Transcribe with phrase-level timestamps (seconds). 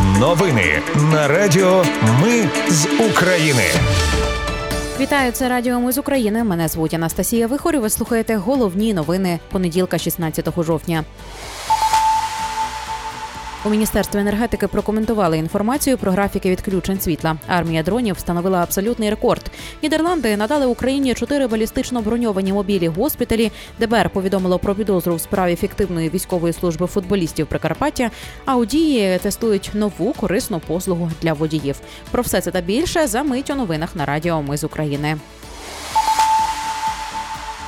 [0.00, 1.84] Новини на Радіо
[2.22, 3.62] Ми з України.
[5.00, 6.44] Вітаю, це Радіо Ми з України.
[6.44, 7.80] Мене звуть Анастасія Вихорів.
[7.80, 11.04] Ви слухаєте головні новини понеділка, 16 жовтня.
[13.64, 17.36] У міністерстві енергетики прокоментували інформацію про графіки відключень світла.
[17.46, 19.50] Армія дронів встановила абсолютний рекорд.
[19.82, 23.52] Нідерланди надали Україні чотири балістично броньовані мобілі госпіталі.
[23.80, 28.10] ДБР повідомило про підозру в справі фіктивної військової служби футболістів Прикарпаття.
[28.44, 31.80] А у дії тестують нову корисну послугу для водіїв.
[32.10, 35.16] Про все це та більше за мить у новинах на Радіо Ми з України.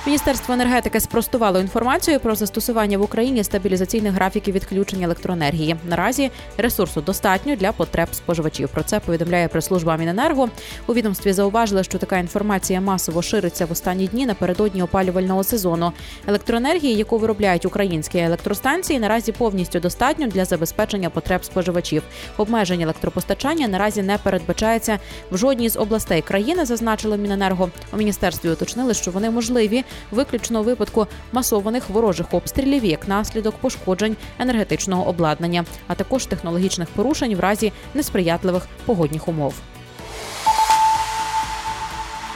[0.07, 5.77] Міністерство енергетики спростувало інформацію про застосування в Україні стабілізаційних графіків відключення електроенергії.
[5.85, 8.69] Наразі ресурсу достатньо для потреб споживачів.
[8.69, 10.49] Про це повідомляє прес-служба Міненерго.
[10.87, 15.93] У відомстві зауважили, що така інформація масово шириться в останні дні напередодні опалювального сезону.
[16.27, 22.03] Електроенергії, яку виробляють українські електростанції, наразі повністю достатньо для забезпечення потреб споживачів.
[22.37, 24.99] Обмеження електропостачання наразі не передбачається
[25.31, 26.65] в жодній з областей країни.
[26.65, 27.71] Зазначило Міненерго.
[27.93, 34.17] У міністерстві уточнили, що вони можливі виключно у випадку масованих ворожих обстрілів як наслідок пошкоджень
[34.39, 39.55] енергетичного обладнання, а також технологічних порушень в разі несприятливих погодних умов.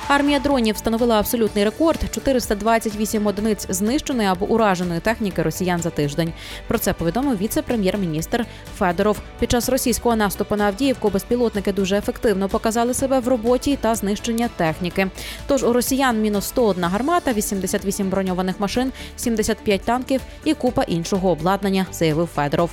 [0.08, 6.32] Армія дронів встановила абсолютний рекорд: 428 одиниць знищеної або ураженої техніки росіян за тиждень.
[6.66, 8.46] Про це повідомив віце-прем'єр-міністр
[8.78, 9.18] Федоров.
[9.40, 14.48] Під час російського наступу на Авдіївку безпілотники дуже ефективно показали себе в роботі та знищення
[14.56, 15.08] техніки.
[15.46, 21.86] Тож у росіян мінус 101 гармата, 88 броньованих машин, 75 танків і купа іншого обладнання,
[21.92, 22.70] заявив Федоров.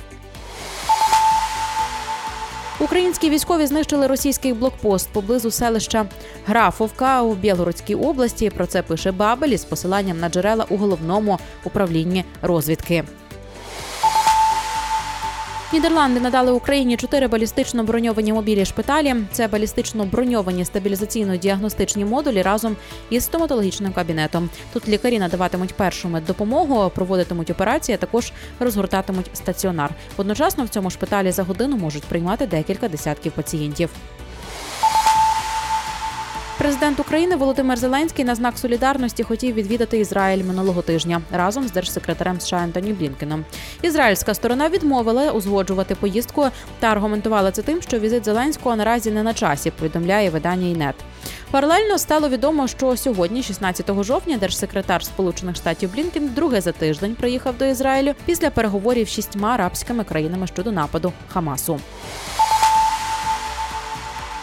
[2.86, 6.06] Українські військові знищили російський блокпост поблизу селища
[6.46, 8.50] Графовка у Білгородській області.
[8.50, 13.04] Про це пише Бабель із посиланням на джерела у головному управлінні розвідки.
[15.72, 19.14] Нідерланди надали Україні чотири балістично броньовані мобілі шпиталі.
[19.32, 22.76] Це балістично броньовані стабілізаційно-діагностичні модулі разом
[23.10, 24.50] із стоматологічним кабінетом.
[24.72, 29.90] Тут лікарі надаватимуть першу меддопомогу, проводитимуть операції, а також розгортатимуть стаціонар.
[30.16, 33.90] Одночасно в цьому шпиталі за годину можуть приймати декілька десятків пацієнтів.
[36.58, 42.40] Президент України Володимир Зеленський на знак солідарності хотів відвідати Ізраїль минулого тижня разом з держсекретарем
[42.40, 43.44] США Антоні Блінкеном.
[43.82, 46.46] Ізраїльська сторона відмовила узгоджувати поїздку
[46.80, 49.70] та аргументувала це тим, що візит Зеленського наразі не на часі.
[49.70, 50.94] Повідомляє видання ІНЕТ.
[51.50, 57.58] Паралельно стало відомо, що сьогодні, 16 жовтня, держсекретар Сполучених Штатів Блінкен друге за тиждень приїхав
[57.58, 61.80] до Ізраїлю після переговорів з шістьма арабськими країнами щодо нападу Хамасу.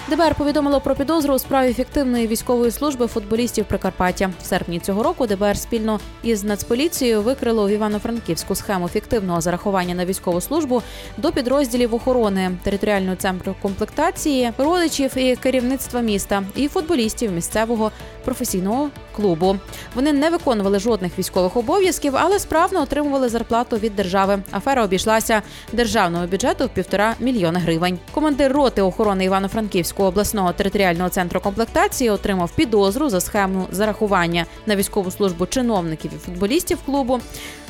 [0.07, 4.29] ДБР повідомило про підозру у справі фіктивної військової служби футболістів Прикарпаття.
[4.41, 10.05] В серпні цього року ДБР спільно із Нацполіцією викрило в Івано-Франківську схему фіктивного зарахування на
[10.05, 10.81] військову службу
[11.17, 17.91] до підрозділів охорони територіального центру комплектації, родичів і керівництва міста і футболістів місцевого
[18.23, 19.57] професійного клубу.
[19.95, 24.39] Вони не виконували жодних військових обов'язків, але справно отримували зарплату від держави.
[24.51, 25.41] Афера обійшлася
[25.71, 27.99] державного бюджету в півтора мільйони гривень.
[28.11, 35.11] Командир роти охорони Івано-Франківського обласного територіального центру комплектації отримав підозру за схему зарахування на військову
[35.11, 37.19] службу чиновників і футболістів клубу.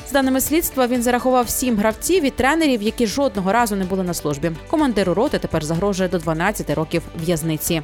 [0.08, 4.14] З даними слідства він зарахував сім гравців і тренерів, які жодного разу не були на
[4.14, 4.50] службі.
[4.70, 7.82] Командиру роти тепер загрожує до 12 років в'язниці.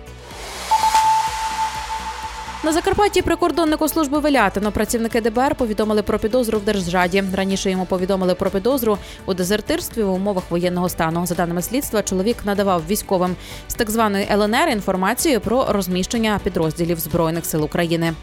[2.65, 7.25] На Закарпатті прикордоннику служби Велятино працівники ДБР повідомили про підозру в держзраді.
[7.35, 11.27] Раніше йому повідомили про підозру у дезертирстві в умовах воєнного стану.
[11.27, 13.37] За даними слідства, чоловік надавав військовим
[13.69, 18.15] з так званої ЛНР інформацію про розміщення підрозділів збройних сил України.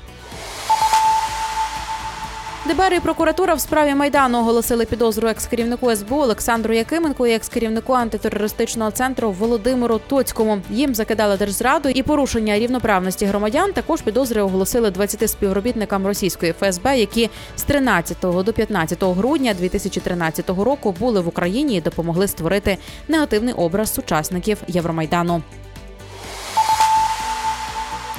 [2.67, 8.91] ДБР і прокуратура в справі майдану оголосили підозру екс-керівнику СБУ Олександру Якименку і екс-керівнику антитерористичного
[8.91, 10.59] центру Володимиру Тоцькому.
[10.69, 13.73] Їм закидали держзраду і порушення рівноправності громадян.
[13.73, 20.95] Також підозри оголосили 20 співробітникам російської ФСБ, які з 13 до 15 грудня 2013 року
[20.99, 25.41] були в Україні і допомогли створити негативний образ сучасників Євромайдану.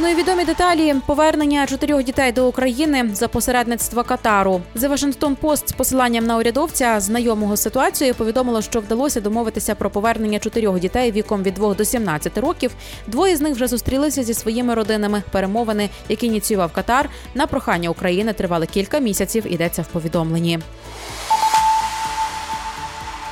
[0.00, 4.60] Ну і відомі деталі повернення чотирьох дітей до України за посередництва Катару.
[4.76, 9.90] The Washington Post з посиланням на урядовця знайомого з ситуацією повідомило, що вдалося домовитися про
[9.90, 12.70] повернення чотирьох дітей віком від 2 до 17 років.
[13.06, 15.22] Двоє з них вже зустрілися зі своїми родинами.
[15.32, 19.52] Перемовини, які ініціював Катар, на прохання України тривали кілька місяців.
[19.52, 20.58] Йдеться в повідомленні.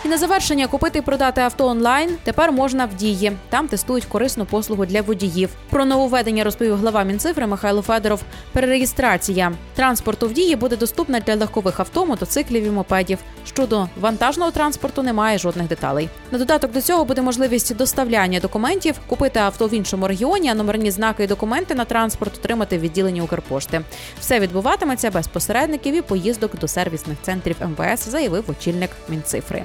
[0.06, 3.32] І на завершення купити і продати авто онлайн тепер можна в дії.
[3.48, 5.50] Там тестують корисну послугу для водіїв.
[5.70, 8.22] Про нововведення розповів глава Мінцифри Михайло Федоров.
[8.52, 13.18] Перереєстрація транспорту в дії буде доступна для легкових авто, мотоциклів і мопедів.
[13.46, 16.08] Щодо вантажного транспорту немає жодних деталей.
[16.30, 20.90] На додаток до цього буде можливість доставляння документів, купити авто в іншому регіоні, а номерні
[20.90, 23.80] знаки і документи на транспорт отримати в відділенні Укрпошти.
[24.20, 29.64] Все відбуватиметься без посередників і поїздок до сервісних центрів МВС, заявив очільник Мінцифри.